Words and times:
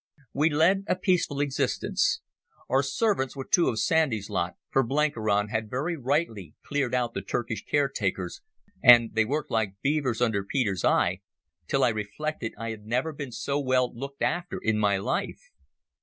We 0.33 0.49
led 0.49 0.85
a 0.87 0.95
peaceful 0.95 1.41
existence. 1.41 2.21
Our 2.67 2.81
servants 2.81 3.35
were 3.35 3.45
two 3.45 3.67
of 3.69 3.77
Sandy's 3.79 4.31
lot, 4.31 4.55
for 4.71 4.81
Blenkiron 4.81 5.49
had 5.49 5.69
very 5.69 5.95
rightly 5.95 6.55
cleared 6.65 6.95
out 6.95 7.13
the 7.13 7.21
Turkish 7.21 7.63
caretakers, 7.65 8.41
and 8.81 9.13
they 9.13 9.25
worked 9.25 9.51
like 9.51 9.79
beavers 9.83 10.19
under 10.19 10.43
Peter's 10.43 10.83
eye, 10.83 11.21
till 11.67 11.83
I 11.83 11.89
reflected 11.89 12.53
I 12.57 12.71
had 12.71 12.83
never 12.87 13.13
been 13.13 13.31
so 13.31 13.59
well 13.59 13.93
looked 13.95 14.23
after 14.23 14.57
in 14.57 14.79
my 14.79 14.97
life. 14.97 15.51